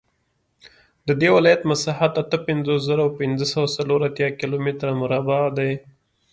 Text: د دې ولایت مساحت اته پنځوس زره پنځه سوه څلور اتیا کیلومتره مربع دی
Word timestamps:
د 1.07 1.09
دې 1.21 1.29
ولایت 1.35 1.61
مساحت 1.71 2.13
اته 2.21 2.37
پنځوس 2.47 2.81
زره 2.89 3.05
پنځه 3.19 3.45
سوه 3.53 3.67
څلور 3.77 3.99
اتیا 4.07 4.27
کیلومتره 4.39 4.91
مربع 5.01 5.41
دی 5.57 5.71